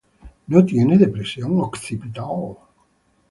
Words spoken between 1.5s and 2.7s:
occipital.